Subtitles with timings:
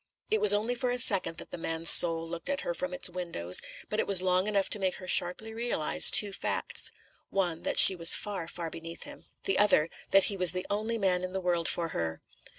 [0.31, 3.07] It was only for a second that the man's soul looked at her from its
[3.07, 6.89] windows, but it was long enough to make her sharply realise two facts.
[7.29, 10.97] One, that she was far, far beneath him; the other, that he was the only
[10.97, 12.19] man in the world for her.